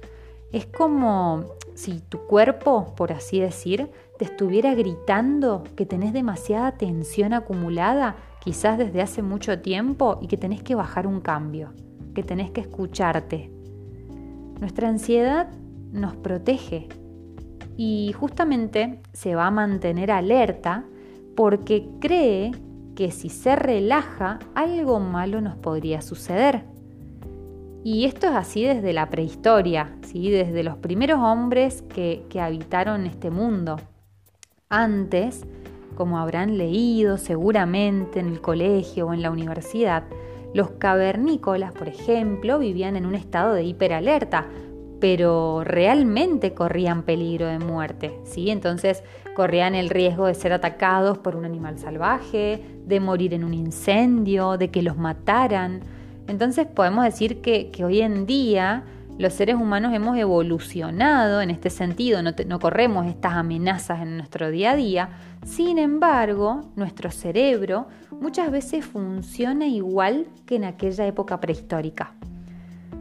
Es 0.52 0.66
como 0.66 1.46
si 1.74 2.00
tu 2.02 2.20
cuerpo, 2.28 2.94
por 2.96 3.12
así 3.14 3.40
decir, 3.40 3.90
te 4.18 4.26
estuviera 4.26 4.76
gritando 4.76 5.64
que 5.76 5.86
tenés 5.86 6.14
demasiada 6.14 6.74
tensión 6.74 7.34
acumulada, 7.34 8.16
quizás 8.44 8.78
desde 8.78 9.02
hace 9.02 9.22
mucho 9.22 9.60
tiempo, 9.60 10.20
y 10.22 10.28
que 10.28 10.38
tenés 10.38 10.62
que 10.62 10.76
bajar 10.76 11.08
un 11.08 11.22
cambio, 11.22 11.74
que 12.14 12.24
tenés 12.24 12.52
que 12.52 12.62
escucharte. 12.62 13.52
Nuestra 14.60 14.88
ansiedad 14.88 15.50
nos 15.92 16.16
protege 16.16 16.88
y 17.76 18.14
justamente 18.14 19.02
se 19.14 19.36
va 19.36 19.48
a 19.48 19.52
mantener 19.52 20.12
alerta 20.12 20.86
porque 21.36 21.90
cree 22.00 22.52
que 22.96 23.12
si 23.12 23.30
se 23.30 23.56
relaja 23.56 24.40
algo 24.54 25.00
malo 25.00 25.42
nos 25.42 25.56
podría 25.56 26.02
suceder. 26.02 26.66
Y 27.84 28.06
esto 28.06 28.28
es 28.28 28.34
así 28.34 28.64
desde 28.64 28.94
la 28.94 29.10
prehistoria, 29.10 29.98
¿sí? 30.04 30.30
desde 30.30 30.64
los 30.64 30.78
primeros 30.78 31.20
hombres 31.20 31.82
que, 31.82 32.26
que 32.30 32.40
habitaron 32.40 33.06
este 33.06 33.30
mundo. 33.30 33.78
Antes, 34.76 35.46
como 35.94 36.18
habrán 36.18 36.58
leído 36.58 37.20
seguramente 37.20 38.20
en 38.20 38.30
el 38.30 38.42
colegio 38.42 39.06
o 39.06 39.14
en 39.14 39.22
la 39.22 39.30
universidad, 39.30 40.06
los 40.56 40.72
cavernícolas, 40.72 41.74
por 41.74 41.88
ejemplo, 41.88 42.58
vivían 42.58 42.96
en 42.96 43.06
un 43.06 43.14
estado 43.14 43.54
de 43.54 43.66
hiperalerta, 43.66 44.48
pero 45.00 45.64
realmente 45.64 46.56
corrían 46.56 47.04
peligro 47.04 47.46
de 47.46 47.60
muerte, 47.60 48.18
¿sí? 48.24 48.50
Entonces 48.50 49.04
corrían 49.36 49.76
el 49.76 49.92
riesgo 49.92 50.26
de 50.26 50.34
ser 50.34 50.54
atacados 50.54 51.20
por 51.20 51.36
un 51.36 51.46
animal 51.46 51.78
salvaje, 51.78 52.60
de 52.84 53.00
morir 53.00 53.36
en 53.36 53.44
un 53.44 53.54
incendio, 53.54 54.58
de 54.58 54.72
que 54.72 54.82
los 54.82 54.98
mataran. 54.98 55.82
Entonces 56.28 56.66
podemos 56.66 57.06
decir 57.06 57.42
que, 57.42 57.70
hoy 57.86 58.02
en 58.02 58.26
día 58.26 58.86
los 59.18 59.34
seres 59.34 59.56
humanos 59.56 59.94
hemos 59.94 60.18
evolucionado 60.18 61.42
en 61.42 61.52
este 61.52 61.70
sentido, 61.70 62.22
no, 62.22 62.60
corremos 62.60 63.06
estas 63.06 63.34
amenazas 63.34 64.02
en 64.02 64.18
nuestro 64.18 64.50
día 64.50 64.72
a 64.72 64.76
día, 64.76 65.10
sin 65.46 65.78
embargo, 65.78 66.62
nuestro 66.76 67.12
cerebro 67.12 67.88
muchas 68.20 68.50
veces 68.50 68.86
funciona 68.86 69.68
igual 69.68 70.28
que 70.46 70.56
en 70.56 70.66
aquella 70.66 71.06
época 71.06 71.40
prehistórica. 71.40 72.14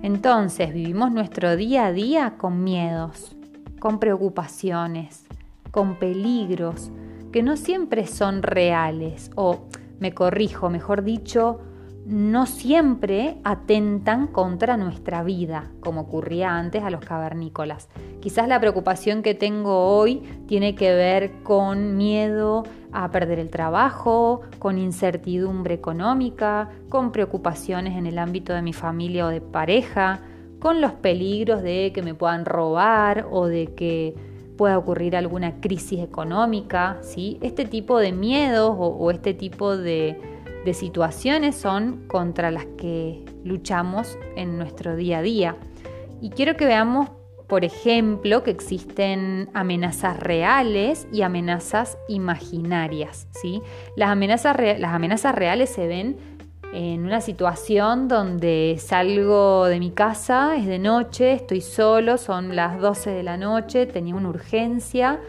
Entonces 0.02 0.74
vivimos 0.74 1.12
nuestro 1.12 1.56
día 1.56 1.86
a 1.86 1.92
día 1.92 2.34
con 2.36 2.62
miedos, 2.62 3.36
con 3.78 3.98
preocupaciones, 3.98 5.24
con 5.70 5.96
peligros 5.98 6.90
que 7.32 7.42
no 7.42 7.56
siempre 7.56 8.06
son 8.06 8.42
reales 8.42 9.30
o, 9.34 9.62
me 9.98 10.12
corrijo, 10.12 10.68
mejor 10.68 11.04
dicho, 11.04 11.60
no 12.04 12.46
siempre 12.46 13.36
atentan 13.44 14.26
contra 14.26 14.76
nuestra 14.76 15.22
vida, 15.22 15.70
como 15.80 16.02
ocurría 16.02 16.56
antes 16.56 16.82
a 16.82 16.90
los 16.90 17.04
cavernícolas. 17.04 17.88
Quizás 18.20 18.48
la 18.48 18.58
preocupación 18.58 19.22
que 19.22 19.34
tengo 19.34 19.86
hoy 19.96 20.22
tiene 20.46 20.74
que 20.74 20.92
ver 20.94 21.42
con 21.42 21.96
miedo 21.96 22.64
a 22.92 23.10
perder 23.10 23.38
el 23.38 23.50
trabajo, 23.50 24.42
con 24.58 24.78
incertidumbre 24.78 25.74
económica, 25.74 26.70
con 26.88 27.12
preocupaciones 27.12 27.96
en 27.96 28.06
el 28.06 28.18
ámbito 28.18 28.52
de 28.52 28.62
mi 28.62 28.72
familia 28.72 29.26
o 29.26 29.28
de 29.28 29.40
pareja, 29.40 30.20
con 30.58 30.80
los 30.80 30.92
peligros 30.92 31.62
de 31.62 31.92
que 31.94 32.02
me 32.02 32.14
puedan 32.14 32.44
robar 32.44 33.26
o 33.30 33.46
de 33.46 33.74
que 33.74 34.14
pueda 34.56 34.76
ocurrir 34.76 35.16
alguna 35.16 35.60
crisis 35.60 36.00
económica. 36.00 36.98
¿sí? 37.02 37.38
Este 37.42 37.64
tipo 37.64 37.98
de 37.98 38.12
miedos 38.12 38.76
o 38.76 39.10
este 39.10 39.34
tipo 39.34 39.76
de 39.76 40.20
de 40.64 40.74
situaciones 40.74 41.56
son 41.56 42.06
contra 42.06 42.50
las 42.50 42.66
que 42.78 43.24
luchamos 43.44 44.18
en 44.36 44.58
nuestro 44.58 44.96
día 44.96 45.18
a 45.18 45.22
día. 45.22 45.56
Y 46.20 46.30
quiero 46.30 46.56
que 46.56 46.66
veamos, 46.66 47.10
por 47.48 47.64
ejemplo, 47.64 48.42
que 48.42 48.52
existen 48.52 49.50
amenazas 49.54 50.20
reales 50.20 51.08
y 51.12 51.22
amenazas 51.22 51.98
imaginarias. 52.08 53.26
¿sí? 53.40 53.60
Las, 53.96 54.10
amenazas 54.10 54.56
las 54.78 54.92
amenazas 54.92 55.34
reales 55.34 55.70
se 55.70 55.86
ven 55.86 56.16
en 56.72 57.04
una 57.04 57.20
situación 57.20 58.08
donde 58.08 58.76
salgo 58.78 59.66
de 59.66 59.78
mi 59.78 59.90
casa, 59.90 60.56
es 60.56 60.66
de 60.66 60.78
noche, 60.78 61.32
estoy 61.32 61.60
solo, 61.60 62.16
son 62.16 62.56
las 62.56 62.80
12 62.80 63.10
de 63.10 63.22
la 63.22 63.36
noche, 63.36 63.84
tenía 63.86 64.14
una 64.14 64.30
urgencia 64.30 65.20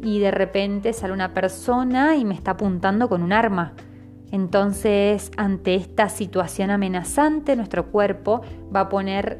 y 0.00 0.18
de 0.18 0.30
repente 0.32 0.92
sale 0.92 1.12
una 1.12 1.34
persona 1.34 2.16
y 2.16 2.24
me 2.24 2.34
está 2.34 2.52
apuntando 2.52 3.08
con 3.08 3.22
un 3.22 3.32
arma. 3.32 3.74
Entonces, 4.30 5.30
ante 5.36 5.74
esta 5.74 6.08
situación 6.08 6.70
amenazante, 6.70 7.56
nuestro 7.56 7.86
cuerpo 7.86 8.42
va 8.74 8.80
a 8.80 8.88
poner 8.88 9.38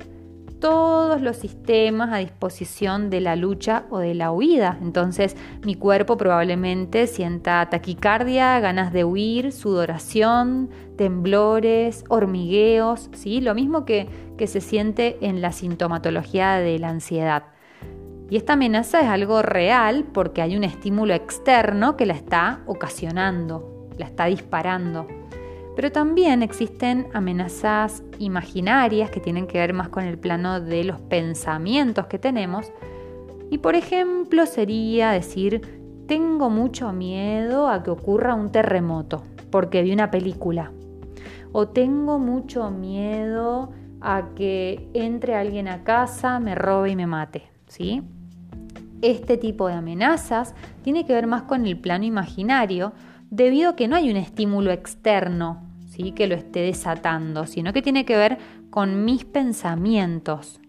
todos 0.61 1.21
los 1.21 1.37
sistemas 1.37 2.13
a 2.13 2.19
disposición 2.19 3.11
de 3.11 3.21
la 3.21 3.37
lucha 3.37 3.85
o 3.91 3.99
de 3.99 4.15
la 4.15 4.33
huida. 4.33 4.79
Entonces, 4.83 5.37
mi 5.65 5.75
cuerpo 5.75 6.17
probablemente 6.17 7.07
sienta 7.07 7.69
taquicardia, 7.71 8.59
ganas 8.61 8.93
de 8.93 9.05
huir, 9.05 9.53
sudoración, 9.53 10.71
temblores, 10.97 12.05
hormigueos, 12.09 13.09
¿sí? 13.13 13.41
Lo 13.41 13.55
mismo 13.55 13.85
que, 13.85 14.09
que 14.37 14.47
se 14.47 14.61
siente 14.61 15.19
en 15.21 15.41
la 15.41 15.53
sintomatología 15.53 16.57
de 16.57 16.79
la 16.79 16.89
ansiedad. 16.89 17.45
Y 18.31 18.37
esta 18.37 18.55
amenaza 18.55 19.01
es 19.01 19.09
algo 19.09 19.43
real 19.43 20.05
porque 20.13 20.43
hay 20.43 20.57
un 20.57 20.65
estímulo 20.65 21.15
externo 21.15 21.97
que 21.97 22.05
la 22.05 22.15
está 22.15 22.61
ocasionando 22.67 23.78
la 23.99 24.07
está 24.07 24.27
disparando. 24.27 25.07
Pero 25.77 25.93
también 25.93 26.43
existen 26.43 27.07
amenazas 27.13 28.03
imaginarias 28.19 29.11
que 29.11 29.21
tienen 29.21 29.47
que 29.47 29.59
ver 29.59 29.75
más 29.75 29.89
con 29.89 30.05
el 30.05 30.19
plano 30.19 30.61
de 30.61 30.85
los 30.85 31.01
pensamientos 31.01 32.07
que 32.07 32.19
tenemos. 32.19 32.73
Y 33.51 33.59
por 33.59 33.75
ejemplo 33.75 34.47
sería 34.47 35.11
decir, 35.11 36.05
tengo 36.09 36.51
mucho 36.51 36.93
miedo 36.93 37.69
a 37.69 37.83
que 37.83 37.91
ocurra 37.91 38.35
un 38.35 38.51
terremoto 38.51 39.23
porque 39.51 39.83
vi 39.83 39.93
una 39.93 40.11
película. 40.11 40.73
O 41.53 41.69
tengo 41.69 42.19
mucho 42.19 42.71
miedo 42.71 43.71
a 44.01 44.31
que 44.35 44.89
entre 44.95 45.35
alguien 45.35 45.69
a 45.69 45.85
casa, 45.85 46.41
me 46.41 46.55
robe 46.55 46.91
y 46.91 46.97
me 46.97 47.07
mate. 47.07 47.45
¿sí? 47.67 48.03
Este 49.03 49.37
tipo 49.37 49.69
de 49.69 49.75
amenazas 49.75 50.55
tiene 50.83 51.07
que 51.07 51.15
ver 51.15 51.27
más 51.27 51.43
con 51.43 51.67
el 51.67 51.79
plano 51.79 52.05
imaginario, 52.05 52.93
debido 53.31 53.71
a 53.71 53.77
que 53.77 53.89
no 53.89 53.97
hay 53.97 54.11
un 54.11 54.17
estímulo 54.17 54.71
externo 54.71 55.63
¿sí? 55.89 56.13
que 56.13 56.27
lo 56.27 56.35
esté 56.35 56.61
desatando, 56.61 57.47
sino 57.47 57.73
que 57.73 57.83
tiene 57.83 58.05
que 58.05 58.17
ver 58.17 58.39
con 58.71 59.05
mis 59.05 59.25
pensamientos. 59.25 60.61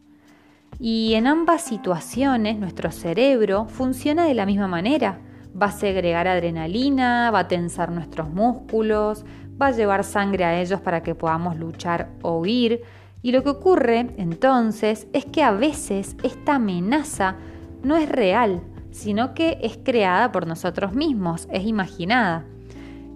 Y 0.79 1.13
en 1.15 1.27
ambas 1.27 1.61
situaciones 1.63 2.57
nuestro 2.57 2.91
cerebro 2.91 3.65
funciona 3.65 4.25
de 4.25 4.33
la 4.33 4.45
misma 4.45 4.67
manera. 4.67 5.19
Va 5.59 5.67
a 5.67 5.71
segregar 5.71 6.27
adrenalina, 6.27 7.31
va 7.31 7.39
a 7.39 7.47
tensar 7.47 7.91
nuestros 7.91 8.29
músculos, 8.29 9.25
va 9.61 9.67
a 9.67 9.71
llevar 9.71 10.03
sangre 10.03 10.45
a 10.45 10.61
ellos 10.61 10.79
para 10.79 11.03
que 11.03 11.15
podamos 11.15 11.57
luchar 11.57 12.09
o 12.21 12.37
huir. 12.37 12.81
Y 13.21 13.33
lo 13.33 13.43
que 13.43 13.49
ocurre 13.49 14.11
entonces 14.17 15.07
es 15.11 15.25
que 15.25 15.43
a 15.43 15.51
veces 15.51 16.15
esta 16.23 16.55
amenaza 16.55 17.35
no 17.83 17.97
es 17.97 18.07
real, 18.07 18.61
sino 18.91 19.33
que 19.33 19.59
es 19.61 19.77
creada 19.83 20.31
por 20.31 20.47
nosotros 20.47 20.93
mismos, 20.93 21.47
es 21.51 21.65
imaginada. 21.65 22.45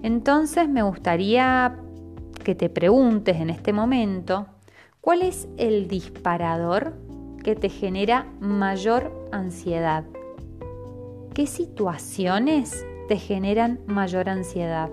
Entonces 0.01 0.67
me 0.67 0.83
gustaría 0.83 1.77
que 2.43 2.55
te 2.55 2.69
preguntes 2.69 3.37
en 3.37 3.49
este 3.49 3.73
momento, 3.73 4.47
¿cuál 5.01 5.21
es 5.21 5.47
el 5.57 5.87
disparador 5.87 6.93
que 7.43 7.55
te 7.55 7.69
genera 7.69 8.27
mayor 8.39 9.11
ansiedad? 9.31 10.03
¿Qué 11.33 11.47
situaciones 11.47 12.85
te 13.07 13.17
generan 13.17 13.79
mayor 13.87 14.29
ansiedad? 14.29 14.89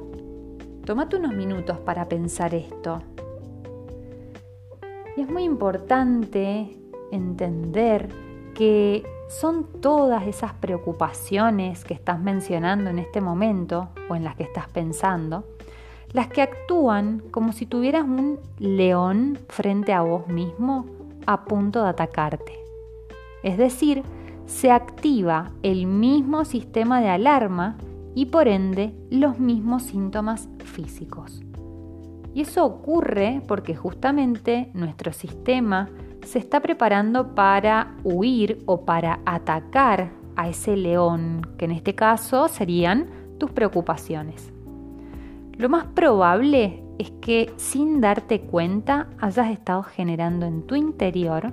Tómate 0.84 1.16
unos 1.16 1.34
minutos 1.34 1.78
para 1.78 2.08
pensar 2.08 2.54
esto. 2.54 3.02
Y 5.16 5.22
es 5.22 5.28
muy 5.28 5.42
importante 5.42 6.76
entender 7.12 8.08
que 8.54 9.04
son 9.30 9.64
todas 9.80 10.26
esas 10.26 10.52
preocupaciones 10.54 11.84
que 11.84 11.94
estás 11.94 12.18
mencionando 12.18 12.90
en 12.90 12.98
este 12.98 13.20
momento 13.20 13.90
o 14.08 14.16
en 14.16 14.24
las 14.24 14.34
que 14.34 14.42
estás 14.42 14.68
pensando, 14.68 15.44
las 16.12 16.26
que 16.26 16.42
actúan 16.42 17.22
como 17.30 17.52
si 17.52 17.64
tuvieras 17.64 18.02
un 18.02 18.40
león 18.58 19.38
frente 19.48 19.92
a 19.92 20.02
vos 20.02 20.26
mismo 20.26 20.86
a 21.26 21.44
punto 21.44 21.84
de 21.84 21.90
atacarte. 21.90 22.58
Es 23.44 23.56
decir, 23.56 24.02
se 24.46 24.72
activa 24.72 25.52
el 25.62 25.86
mismo 25.86 26.44
sistema 26.44 27.00
de 27.00 27.10
alarma 27.10 27.76
y 28.16 28.26
por 28.26 28.48
ende 28.48 28.92
los 29.10 29.38
mismos 29.38 29.84
síntomas 29.84 30.48
físicos. 30.64 31.40
Y 32.34 32.40
eso 32.40 32.64
ocurre 32.64 33.42
porque 33.46 33.76
justamente 33.76 34.70
nuestro 34.74 35.12
sistema 35.12 35.88
se 36.30 36.38
está 36.38 36.60
preparando 36.60 37.34
para 37.34 37.96
huir 38.04 38.62
o 38.66 38.84
para 38.84 39.18
atacar 39.26 40.12
a 40.36 40.48
ese 40.48 40.76
león, 40.76 41.44
que 41.58 41.64
en 41.64 41.72
este 41.72 41.96
caso 41.96 42.46
serían 42.46 43.08
tus 43.38 43.50
preocupaciones. 43.50 44.52
Lo 45.58 45.68
más 45.68 45.86
probable 45.86 46.84
es 47.00 47.10
que 47.20 47.52
sin 47.56 48.00
darte 48.00 48.42
cuenta 48.42 49.08
hayas 49.18 49.50
estado 49.50 49.82
generando 49.82 50.46
en 50.46 50.62
tu 50.62 50.76
interior 50.76 51.52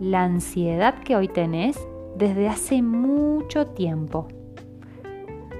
la 0.00 0.24
ansiedad 0.24 0.98
que 0.98 1.14
hoy 1.14 1.28
tenés 1.28 1.78
desde 2.16 2.48
hace 2.48 2.82
mucho 2.82 3.68
tiempo. 3.68 4.26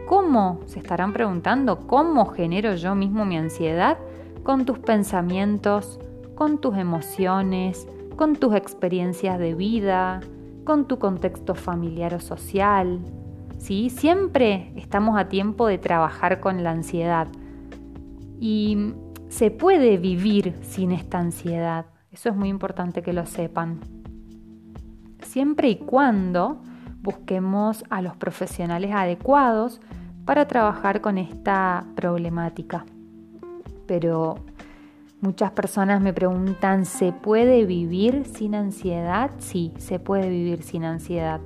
¿Cómo? 0.09 0.59
Se 0.67 0.81
estarán 0.81 1.13
preguntando, 1.13 1.87
¿cómo 1.87 2.27
genero 2.27 2.75
yo 2.75 2.97
mismo 2.97 3.25
mi 3.25 3.37
ansiedad? 3.37 3.99
Con 4.43 4.67
tus 4.67 4.81
pensamientos, 4.81 6.01
con 6.35 6.61
tus 6.61 6.77
emociones, 6.77 7.87
con 8.15 8.37
tus 8.37 8.55
experiencias 8.55 9.39
de 9.39 9.55
vida, 9.55 10.21
con 10.65 10.87
tu 10.87 10.99
contexto 10.99 11.55
familiar 11.55 12.15
o 12.15 12.21
social. 12.21 13.01
¿sí? 13.59 13.91
Siempre 13.91 14.73
estamos 14.77 15.19
a 15.19 15.29
tiempo 15.29 15.67
de 15.67 15.79
trabajar 15.79 16.41
con 16.41 16.63
la 16.63 16.71
ansiedad. 16.71 17.29
Y 18.41 18.95
se 19.29 19.51
puede 19.51 19.97
vivir 19.97 20.55
sin 20.63 20.93
esta 20.93 21.19
ansiedad. 21.19 21.87
Eso 22.11 22.29
es 22.29 22.37
muy 22.37 22.49
importante 22.49 23.03
que 23.03 23.13
lo 23.13 23.25
sepan. 23.25 23.81
Siempre 25.23 25.71
y 25.71 25.77
cuando 25.77 26.61
busquemos 27.01 27.85
a 27.91 28.03
los 28.03 28.17
profesionales 28.17 28.93
adecuados 28.93 29.81
para 30.25 30.47
trabajar 30.47 31.01
con 31.01 31.19
esta 31.19 31.85
problemática. 31.97 32.85
Pero 33.87 34.37
Muchas 35.23 35.53
personas 35.53 36.01
me 36.03 36.13
preguntan, 36.13 36.85
¿se 36.85 37.13
puede 37.13 37.65
vivir 37.65 38.25
sin 38.25 38.57
ansiedad? 38.57 39.31
Sí, 39.39 39.73
se 39.79 40.01
puede 40.01 40.29
vivir 40.29 40.65
sin 40.65 40.83
ansiedad. 40.83 41.41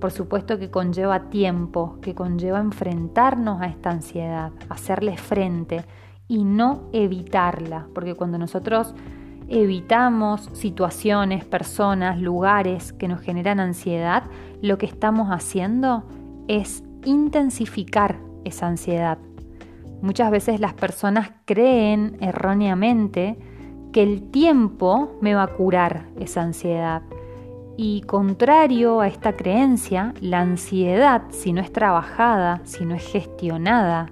Por 0.00 0.12
supuesto 0.12 0.58
que 0.58 0.70
conlleva 0.70 1.28
tiempo, 1.28 1.98
que 2.00 2.14
conlleva 2.14 2.58
enfrentarnos 2.58 3.60
a 3.60 3.66
esta 3.66 3.90
ansiedad, 3.90 4.52
hacerle 4.70 5.18
frente 5.18 5.84
y 6.26 6.42
no 6.42 6.88
evitarla, 6.94 7.86
porque 7.94 8.14
cuando 8.14 8.38
nosotros 8.38 8.94
evitamos 9.46 10.48
situaciones, 10.54 11.44
personas, 11.44 12.18
lugares 12.18 12.94
que 12.94 13.08
nos 13.08 13.20
generan 13.20 13.60
ansiedad, 13.60 14.22
lo 14.62 14.78
que 14.78 14.86
estamos 14.86 15.28
haciendo 15.28 16.04
es 16.48 16.82
intensificar 17.04 18.16
esa 18.46 18.68
ansiedad. 18.68 19.18
Muchas 20.00 20.30
veces 20.30 20.60
las 20.60 20.74
personas 20.74 21.32
creen 21.44 22.16
erróneamente 22.20 23.36
que 23.92 24.02
el 24.02 24.30
tiempo 24.30 25.16
me 25.20 25.34
va 25.34 25.44
a 25.44 25.48
curar 25.48 26.06
esa 26.20 26.42
ansiedad. 26.42 27.02
Y 27.76 28.02
contrario 28.02 29.00
a 29.00 29.08
esta 29.08 29.36
creencia, 29.36 30.14
la 30.20 30.40
ansiedad, 30.40 31.22
si 31.30 31.52
no 31.52 31.60
es 31.60 31.72
trabajada, 31.72 32.60
si 32.64 32.84
no 32.84 32.94
es 32.94 33.06
gestionada, 33.06 34.10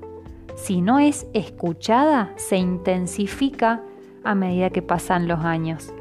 si 0.54 0.80
no 0.80 0.98
es 0.98 1.26
escuchada, 1.34 2.32
se 2.36 2.56
intensifica 2.56 3.82
a 4.24 4.34
medida 4.34 4.70
que 4.70 4.82
pasan 4.82 5.28
los 5.28 5.40
años. 5.40 5.92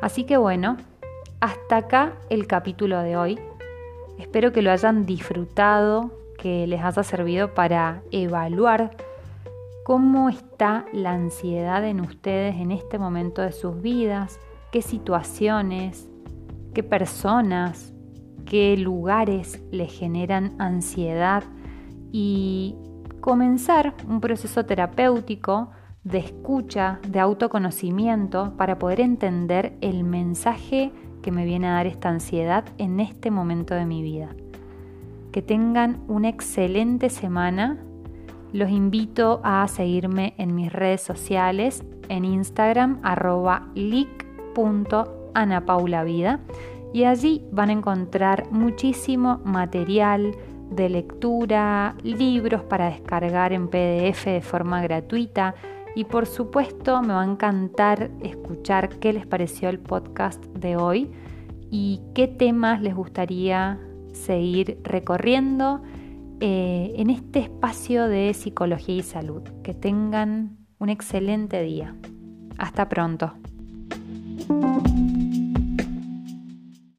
Así 0.00 0.24
que 0.24 0.36
bueno, 0.36 0.76
hasta 1.40 1.78
acá 1.78 2.12
el 2.30 2.46
capítulo 2.46 3.00
de 3.00 3.16
hoy. 3.16 3.40
Espero 4.18 4.52
que 4.52 4.62
lo 4.62 4.70
hayan 4.70 5.04
disfrutado, 5.04 6.10
que 6.38 6.66
les 6.66 6.82
haya 6.82 7.02
servido 7.02 7.54
para 7.54 8.02
evaluar 8.10 8.96
cómo 9.86 10.28
está 10.28 10.84
la 10.92 11.12
ansiedad 11.12 11.86
en 11.86 12.00
ustedes 12.00 12.56
en 12.56 12.72
este 12.72 12.98
momento 12.98 13.40
de 13.40 13.52
sus 13.52 13.80
vidas, 13.80 14.40
qué 14.72 14.82
situaciones, 14.82 16.10
qué 16.74 16.82
personas, 16.82 17.94
qué 18.46 18.76
lugares 18.76 19.62
les 19.70 19.96
generan 19.96 20.56
ansiedad 20.58 21.44
y 22.10 22.74
comenzar 23.20 23.94
un 24.08 24.20
proceso 24.20 24.66
terapéutico 24.66 25.70
de 26.02 26.18
escucha, 26.18 26.98
de 27.06 27.20
autoconocimiento 27.20 28.56
para 28.56 28.80
poder 28.80 29.00
entender 29.00 29.76
el 29.82 30.02
mensaje 30.02 30.90
que 31.22 31.30
me 31.30 31.44
viene 31.44 31.68
a 31.68 31.74
dar 31.74 31.86
esta 31.86 32.08
ansiedad 32.08 32.64
en 32.78 32.98
este 32.98 33.30
momento 33.30 33.76
de 33.76 33.86
mi 33.86 34.02
vida. 34.02 34.30
Que 35.30 35.42
tengan 35.42 36.02
una 36.08 36.28
excelente 36.28 37.08
semana 37.08 37.78
los 38.52 38.70
invito 38.70 39.40
a 39.44 39.66
seguirme 39.68 40.34
en 40.38 40.54
mis 40.54 40.72
redes 40.72 41.00
sociales, 41.00 41.84
en 42.08 42.24
Instagram 42.24 43.00
arroba 43.02 43.68
lic.anapaulavida 43.74 46.40
y 46.92 47.04
allí 47.04 47.44
van 47.52 47.70
a 47.70 47.74
encontrar 47.74 48.50
muchísimo 48.50 49.40
material 49.44 50.34
de 50.70 50.88
lectura, 50.88 51.94
libros 52.02 52.62
para 52.62 52.90
descargar 52.90 53.52
en 53.52 53.68
PDF 53.68 54.26
de 54.26 54.40
forma 54.40 54.82
gratuita 54.82 55.54
y 55.94 56.04
por 56.04 56.26
supuesto 56.26 57.00
me 57.02 57.14
va 57.14 57.22
a 57.22 57.26
encantar 57.26 58.10
escuchar 58.20 58.88
qué 58.98 59.12
les 59.12 59.26
pareció 59.26 59.68
el 59.68 59.78
podcast 59.78 60.44
de 60.46 60.76
hoy 60.76 61.10
y 61.70 62.00
qué 62.14 62.28
temas 62.28 62.82
les 62.82 62.94
gustaría 62.94 63.78
seguir 64.12 64.78
recorriendo 64.82 65.82
eh, 66.40 66.94
en 66.96 67.10
este 67.10 67.40
espacio 67.40 68.08
de 68.08 68.32
psicología 68.34 68.96
y 68.96 69.02
salud. 69.02 69.42
Que 69.62 69.74
tengan 69.74 70.58
un 70.78 70.88
excelente 70.88 71.62
día. 71.62 71.94
Hasta 72.58 72.88
pronto. 72.88 73.32